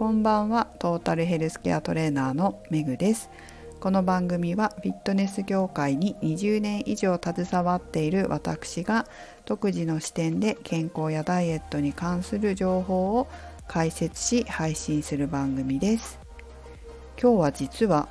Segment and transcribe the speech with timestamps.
[0.00, 0.66] こんばんは。
[0.78, 3.28] トータルヘルスケアトレーナーのめぐです。
[3.80, 9.06] この番組はフィットネス業界に20年以上携わっている私が
[9.44, 13.28] 独自の視点で健康やダイエットに関する情報を
[13.68, 16.18] 解説し配信する番組です。
[17.20, 18.08] 今日は実は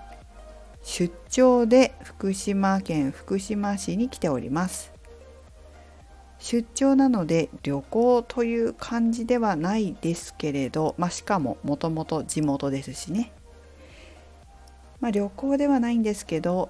[0.83, 4.98] 出張で福島県福島市に来ております。
[6.39, 13.31] 出張なので旅行という感じではないですけれど、まあ、しかももともと地元ですしね、
[15.01, 16.69] まあ、旅行ではないんですけど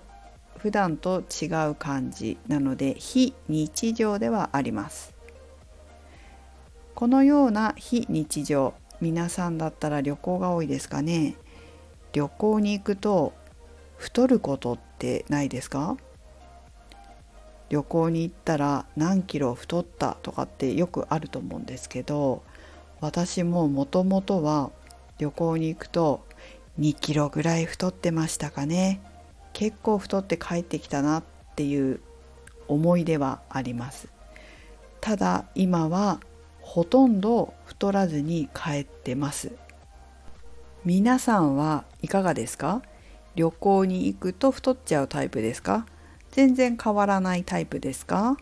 [0.58, 5.14] 普段と違う感じなので非日常ではあります。
[6.96, 11.38] このような非日常皆さんだったら旅行が多いですかね。
[12.12, 13.32] 旅行に行くと
[13.96, 15.96] 太ることってないですか？
[17.70, 22.44] 旅行に行ったら何キロ太ったとかってよくあると思うんですけど
[23.00, 24.72] 私ももともとは
[25.20, 26.26] 旅行に行くと
[26.80, 29.02] 2キロぐらい太ってましたかね。
[29.54, 31.24] 結構太って帰ってきたなっ
[31.56, 32.00] ていう
[32.68, 34.08] 思い出はあります。
[35.02, 36.22] ただ今は
[36.62, 39.52] ほとんど太らずに帰ってます。
[40.86, 42.82] 皆さんはいかがですか？
[43.36, 45.86] 旅行に行くと太っちゃうタイプですか？
[46.32, 48.38] 全然変わらないタイプですか？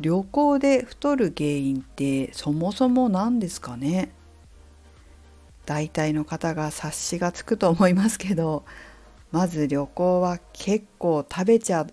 [0.00, 4.10] 旅行で太る原因ってそもそも何ですかね？
[5.64, 8.64] 大体の方が察しがつくと思いますけど
[9.32, 11.86] まず旅行は結構食べちゃっ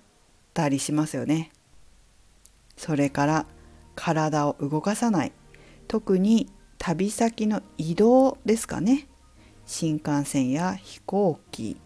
[0.53, 1.51] たりしますよね。
[2.77, 3.45] それから
[3.95, 5.31] 体を動かさない。
[5.87, 9.07] 特に旅先の移動ですかね。
[9.65, 11.77] 新幹線や飛行機。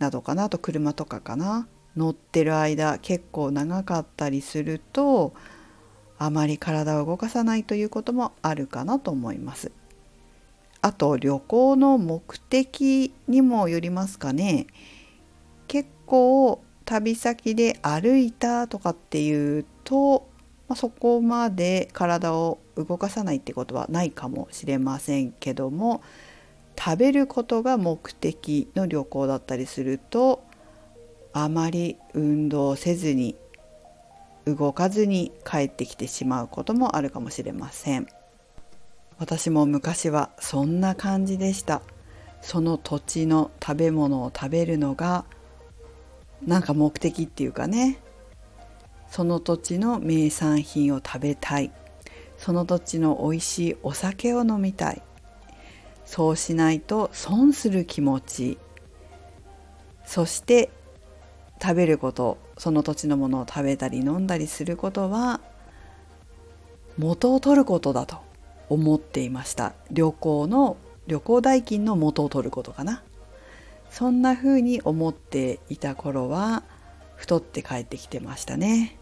[0.00, 0.44] などかな。
[0.44, 1.68] あと車とかかな。
[1.96, 5.34] 乗ってる間結構長かったりすると
[6.18, 9.72] あまり体を動かさないということもあるかなと思います。
[10.82, 14.66] あと旅行の目的にもよりますかね。
[15.66, 20.28] 結構旅先で歩いたとかっていうと、
[20.68, 26.02] まあ、そこまで体を動かさないってことはないかもしれませんけども
[26.78, 30.42] 食べることが目的の旅行だったりすると
[31.32, 33.36] あまり運動せずに
[34.46, 38.06] 動かずに帰ってきてしまうこともあるかもしれません。
[39.18, 41.82] 私も昔はそんな感じでした。
[42.40, 45.26] その土地の食べ物を食べるのが
[46.46, 47.98] なんか目的っていうかね。
[49.08, 51.70] その土地の名産品を食べたい。
[52.38, 55.02] その土地の美味しいお酒を飲みたい。
[56.10, 58.58] そうしないと損する気持ち。
[60.04, 60.70] そして
[61.62, 65.40] 食べることその土地のものを食べたり飲んだりすることは
[66.98, 68.16] 元を取ることだと
[68.68, 69.72] 思っていました。
[69.92, 73.04] 旅行の旅行代金の元を取ることかな。
[73.88, 76.64] そんな風に思っていた頃は
[77.14, 78.98] 太って帰ってきてましたね。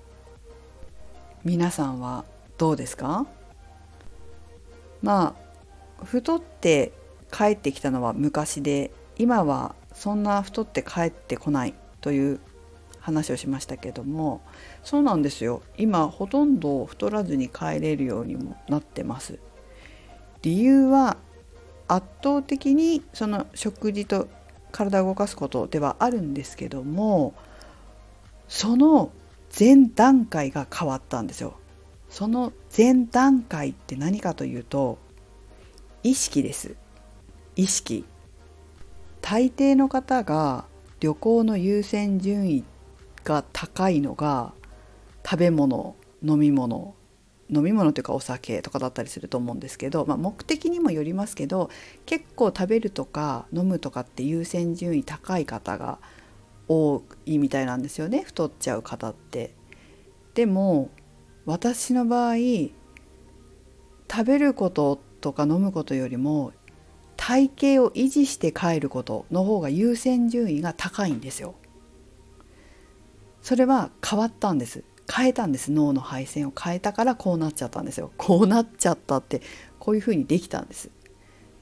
[1.42, 2.26] 皆さんは
[2.58, 3.26] どうですか？
[5.00, 5.34] ま
[6.02, 6.92] あ太って
[7.32, 12.40] 帰ってきたのは昔で今はそんな太って帰ってこないという
[13.00, 14.42] 話をしましたけども
[14.84, 15.62] そうなんですよ。
[15.76, 19.38] 今ほとんど太らずに帰れるようにもなってます。
[20.42, 21.16] 理由は
[21.88, 24.28] 圧倒的にその食事と
[24.70, 27.34] 体を動かすことではあるんですけども
[28.46, 29.10] その
[29.58, 31.54] 前段階が変わったんですよ。
[32.10, 34.98] その前段階って何かというと
[36.02, 36.76] 意識です。
[37.58, 38.04] 意識
[39.20, 40.64] 大抵の方が
[41.00, 42.64] 旅行の優先順位
[43.24, 44.52] が高いのが
[45.24, 46.94] 食べ物飲み物
[47.50, 51.68] 飲み物というかお酒とかだったりすると思うんですけど、まあ、目的にもよりますけど
[52.06, 55.98] 結構食べるとか飲むとかって優先順位高い方が
[56.68, 59.52] 多いみたいなんですよね太っちゃう方って。
[60.34, 60.90] でも
[61.44, 62.34] 私の場合
[64.08, 66.52] 食べることとか飲むことよりも
[67.28, 71.56] 体型を維持して帰ることの方が優先順位が高いんですよ。
[73.42, 74.82] それは変わったんです。
[75.14, 75.70] 変えたんです。
[75.70, 78.12] 脳の配線を変えたからこうなっちゃったんですよ。
[78.16, 79.42] こうなっちゃったって
[79.78, 80.88] こういうふうにできたんです。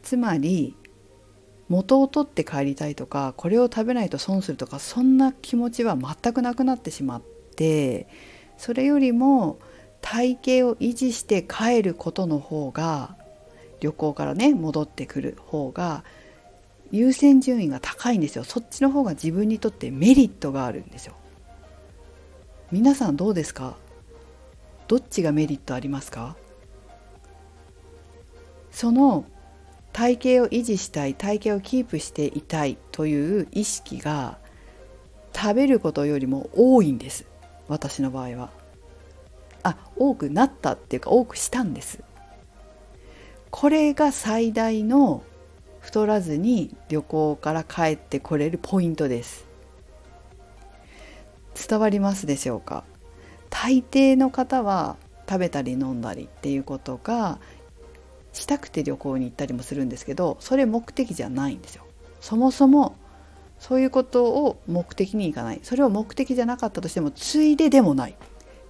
[0.04, 0.76] つまり
[1.68, 7.22] 元を取って帰りたいとかこれを食べないと損するとかそんな気持ちは全くなくなってしまっ
[7.56, 8.06] て
[8.56, 9.58] それよりも
[10.00, 13.16] 体型を維持して帰ることの方が
[13.80, 16.04] 旅行からね戻ってくる方が
[16.90, 18.44] 優先順位が高いんですよ。
[18.44, 21.14] そっちの方が自分にとってメリットがあるんですよ。
[22.70, 23.76] 皆さんどうですか？
[24.88, 26.36] どっちがメリットありますか？
[28.70, 29.24] その
[29.92, 34.38] 体型を維持したい体型をキープしていたいという意識が
[35.34, 37.26] 食べることよりも多いんです。
[37.68, 38.50] 私の場合は。
[39.62, 42.00] あ多くなったっていうか多くしたんです。
[43.58, 45.22] これが最大の
[45.80, 49.46] 太らずに旅行から帰ってこれるポイントです。
[51.66, 52.84] 伝わりますでしょうか？
[53.48, 57.38] 大抵の方は食べたり飲んだりっていうことが
[58.34, 61.86] したくて旅行に行ったりもするんですけどそれ目的じゃないんですよ。
[62.20, 62.94] そもそも
[63.58, 68.16] そういうことを目的にいかないそれを目的じゃなかったとしてもついででもない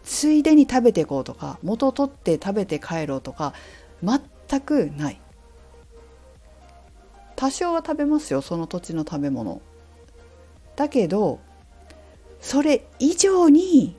[0.05, 3.53] ついでに食べていこうとか元を取って食べて帰ろうとか
[4.01, 5.21] 全全くない。
[7.35, 9.61] 多少は食べますよその土地の食べ物。
[10.75, 11.41] だけど
[12.41, 13.97] それ以上に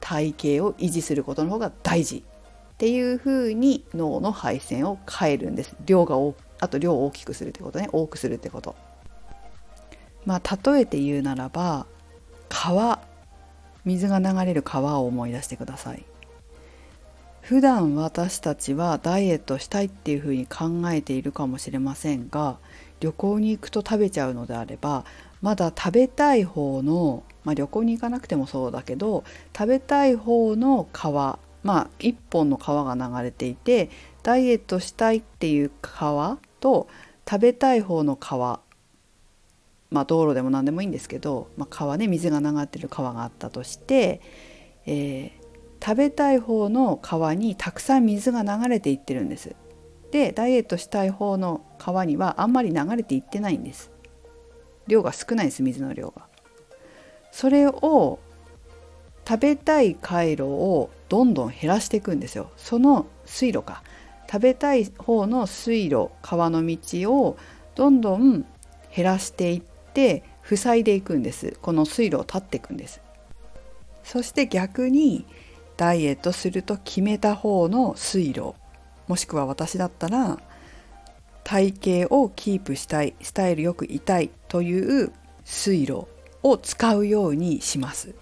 [0.00, 2.24] 体型を維持することの方が大事。
[2.74, 5.74] っていうふうに脳の配線を変えるんです。
[5.86, 6.16] 量が
[6.60, 7.88] あと量を大きくするってことね。
[7.90, 8.74] 多くするってこと。
[10.26, 11.86] まあ例えて言うならば
[12.48, 13.00] 川。
[13.86, 16.04] 水が流れる川を思い出してください。
[17.46, 22.58] 普段私たちはダイエットしたいっていうふうに考えているかもしれませんが
[22.98, 25.04] 旅行に行くと食べちゃうのであれば
[25.42, 29.22] まだ食べたい方のまあ、旅行に行かなくてもそうだけど
[29.56, 33.88] 食べたい方の川まあ一本の川が流れていて
[34.24, 36.88] ダイエットしたいっていう川と
[37.30, 38.58] 食べたい方の川
[39.90, 44.20] まあ道路でも何でもいいんですけど、まあ、川ね水が流ってる川があったとして、
[44.86, 45.45] えー、
[45.82, 49.54] 食べたい方の川にたくさん水が流れていってるんです。
[50.10, 53.90] でダイエットしたい方の川にはあんまり流れていってないんです。
[54.86, 56.26] 量が少ないです水の量が。
[57.32, 58.18] それを
[59.28, 63.82] 食べたい回路をどんどん減らしていくんですよその水路か
[64.30, 66.78] 食べたい方の水路川の道
[67.12, 67.36] を
[67.74, 68.46] どんどん
[68.94, 69.62] 減らしていっ
[69.92, 73.00] て塞いでいくんですこの水路を立っていくんです
[74.04, 75.26] そして逆に
[75.76, 78.54] ダイエットすると決めた方の水路
[79.08, 80.38] もしくは私だったら
[81.44, 85.12] 体型をキープしたいスタイルよくいたいという
[85.44, 86.08] 水路
[86.42, 88.14] を使うようにします。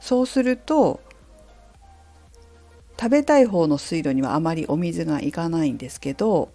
[0.00, 1.00] そうすると
[2.98, 6.50] 食べたい方の水路にはあまりお水がいかないんですけど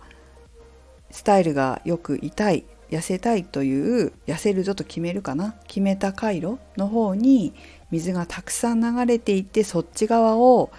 [1.11, 7.53] スタイルがよく痛い痩せたいという痩せるぞと決めるかな決めた回路の方に
[7.91, 10.71] 水がたくさん流れていってそっち側を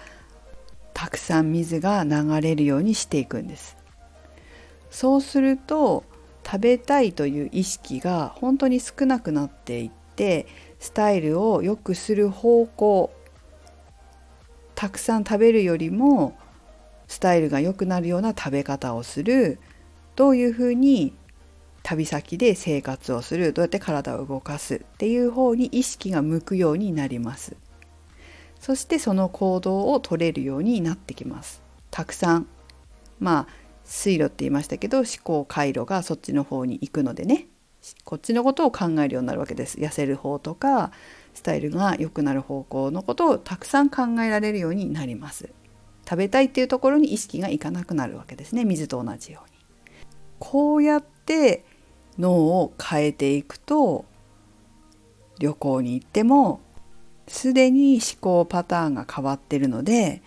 [0.93, 3.77] たくさん水が流れるようにしていくんです。
[4.89, 6.03] そうすると
[6.45, 10.47] 食べたいという意識が本当に少なくなっていって
[10.79, 13.11] スタイルを良くする方向
[14.75, 16.37] たくさん食べるよりも
[17.07, 19.59] スタイルが良くなるような食べ方をする
[20.15, 21.13] どういうふうに
[21.89, 27.55] 旅先で生活をするどうやって体を動かすっていう方に意識が向くようになります。
[28.59, 31.63] そしてその行動を取れるようになってきます。
[31.89, 32.47] たくさん。
[33.19, 33.53] まあ
[33.85, 37.47] 水路って言いましたけど思考回路がそっちの方に行くのでね。
[38.03, 39.79] こっちのことを考えるようになるわけです。
[39.79, 40.91] 痩せる方とか
[41.33, 45.49] スタイルが良くなる方向のことをたくさん考えられるようになります。
[46.07, 48.63] 食べたいっていうところに意識がいかなくなるわけですね。
[48.63, 49.57] 水と同じように。
[50.37, 51.65] こうやって
[52.19, 54.05] 脳を変えていくと
[55.39, 56.61] 旅行に行っても
[57.27, 60.21] すでに思考パターンが変わってるので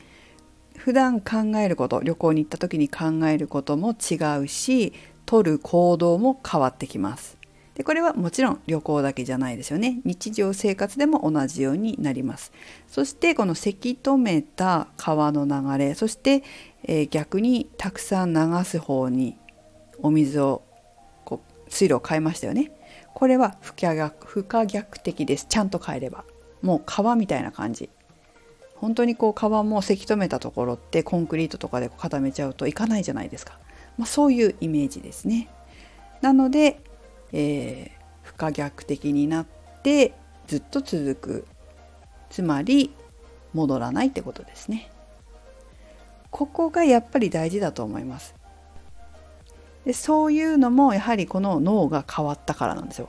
[0.76, 4.92] 普段考えること旅行に行った時に考えることも違うし
[5.26, 7.42] 取る行動も変わってきます。
[7.75, 12.52] でこれはもちろん旅行だけじゃないですよね日常生活でも同じようになります
[12.87, 16.42] そしてこのせき止めた川の流れそして、
[16.84, 19.38] えー、逆にたくさん流す方に
[20.02, 20.62] お水を
[21.73, 22.71] 水路を変えましたよね。
[23.14, 25.47] これは不可逆不可逆的です。
[25.49, 26.25] ちゃんと変えれば。
[26.61, 27.88] もう川みたいな感じ。
[28.76, 33.59] 本当にこう川もせき止めたところってコンクリートとかで固めちゃうといかないじゃないですか、
[33.97, 35.49] まあ、そういうイメージですね。
[36.21, 36.81] なので、
[37.33, 39.47] えー、不可逆的になっ
[39.83, 40.12] て
[40.47, 41.47] ずっと続く。
[42.29, 42.95] つまり
[43.52, 44.91] 戻らないってことですね。
[46.31, 48.35] ここがやっぱり大事だと思います。
[49.84, 53.08] でそういうのもやはりこの脳が変わったからなんですよ。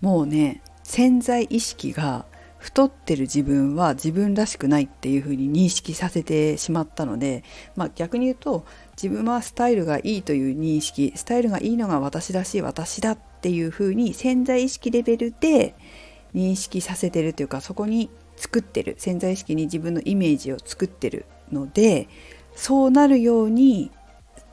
[0.00, 2.26] もうね潜在意識が
[2.58, 7.44] 太ってる自分は自分らしくないっていうふうに認識させてしまったので、
[7.76, 8.64] まあ、逆に言うと
[9.00, 15.74] 自分はスタイルがいいという認識スタイルがいいのが私だしい私だっていうふうに潜在意識レベルで
[16.34, 22.08] 認識させてるというかそこに作ってる潜在意識に自分のイメージを作ってるので
[22.54, 23.90] そうなるように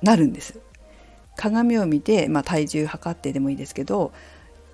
[0.02, 0.60] なるんです。
[1.36, 4.12] 鏡を見て、まあ、体重測ってでもいいですけど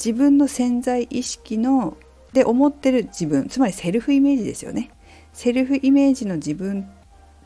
[0.04, 1.98] 自分の潜在意識の
[2.34, 4.92] で思ってる自分つまりセルフイメージですよね
[5.34, 6.90] セルフイメージの自分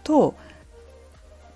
[0.03, 0.35] と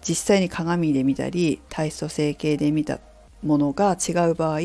[0.02, 3.00] 実際に鏡で見たり体組成計で見た
[3.44, 4.60] ものが違う場合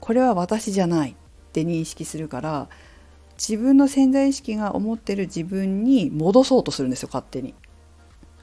[0.00, 1.14] これは私じゃないっ
[1.52, 2.68] て認識するから
[3.36, 7.54] 自分の潜在意識が思ってる自分に戻そうとするんですよ勝手に。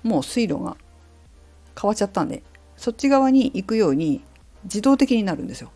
[0.01, 0.75] もう水路が
[1.79, 2.41] 変わっちゃったんで
[2.77, 4.21] そっち側に行くように
[4.63, 5.71] 自動的になるんですよ。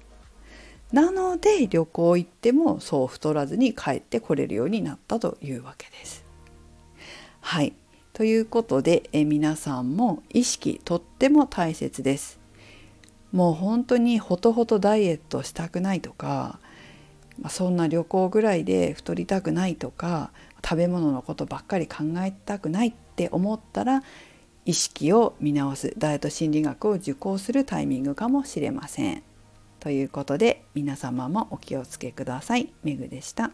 [0.94, 6.26] なので旅行行ってもそう太らずに帰ってこれるようになったというわけです。
[7.40, 7.74] はい
[8.14, 12.40] ということでえ皆さんも意識とっても大切です。
[13.32, 16.60] もう本当にほとほとダイエットしたくないとか、
[17.40, 20.32] ま、そんな旅行ぐらいで太りたくないとか
[20.64, 24.04] 食べ物のことばっかり考えたくないって思ったら
[24.66, 29.24] 意識を見直すダイエット心理学を受講するタイミングかもしれません。
[29.80, 32.72] ということで皆様もお気をつけください。
[32.84, 33.52] めぐでした。